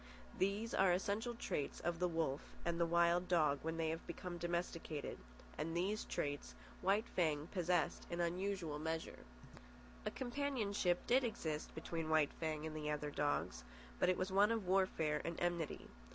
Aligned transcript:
These 0.35 0.73
are 0.73 0.91
essential 0.91 1.35
traits 1.35 1.79
of 1.79 1.99
the 1.99 2.07
wolf 2.07 2.55
and 2.65 2.79
the 2.79 2.87
wild 2.87 3.27
dog 3.27 3.59
when 3.61 3.77
they 3.77 3.89
have 3.89 4.07
become 4.07 4.39
domesticated, 4.39 5.19
and 5.59 5.77
these 5.77 6.05
traits 6.05 6.55
White 6.81 7.07
Fang 7.07 7.45
possessed 7.51 8.07
in 8.09 8.19
unusual 8.19 8.79
measure. 8.79 9.19
A 10.03 10.09
companionship 10.09 11.05
did 11.05 11.23
exist 11.23 11.75
between 11.75 12.09
White 12.09 12.33
Fang 12.33 12.65
and 12.65 12.75
the 12.75 12.89
other 12.89 13.11
dogs, 13.11 13.63
but 13.99 14.09
it 14.09 14.17
was 14.17 14.31
one 14.31 14.51
of 14.51 14.65
warfare 14.65 15.21
and 15.23 15.39
enmity. 15.39 15.87